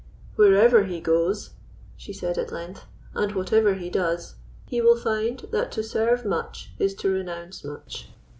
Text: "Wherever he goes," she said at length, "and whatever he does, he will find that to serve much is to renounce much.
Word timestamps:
"Wherever 0.35 0.85
he 0.85 0.99
goes," 0.99 1.51
she 1.95 2.11
said 2.11 2.39
at 2.39 2.51
length, 2.51 2.87
"and 3.13 3.33
whatever 3.35 3.75
he 3.75 3.87
does, 3.91 4.33
he 4.65 4.81
will 4.81 4.97
find 4.97 5.37
that 5.51 5.71
to 5.73 5.83
serve 5.83 6.25
much 6.25 6.71
is 6.79 6.95
to 6.95 7.11
renounce 7.11 7.63
much. 7.63 8.09